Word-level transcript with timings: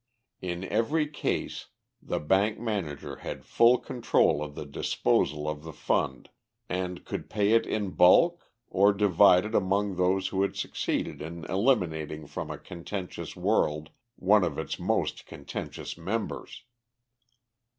In 0.41 0.63
every 0.63 1.07
case 1.07 1.67
the 2.01 2.17
bank 2.17 2.57
manager 2.57 3.17
had 3.17 3.45
full 3.45 3.77
control 3.77 4.43
of 4.43 4.55
the 4.55 4.65
disposal 4.65 5.47
of 5.47 5.61
the 5.61 5.71
fund, 5.71 6.31
and 6.67 7.05
could 7.05 7.29
pay 7.29 7.51
it 7.51 7.67
in 7.67 7.91
bulk, 7.91 8.51
or 8.67 8.93
divide 8.93 9.45
it 9.45 9.53
among 9.53 9.97
those 9.97 10.29
who 10.29 10.41
had 10.41 10.55
succeeded 10.55 11.21
in 11.21 11.45
eliminating 11.45 12.25
from 12.25 12.49
a 12.49 12.57
contentious 12.57 13.35
world 13.35 13.91
one 14.15 14.43
of 14.43 14.57
its 14.57 14.79
most 14.79 15.27
contentious 15.27 15.95
members. 15.99 16.63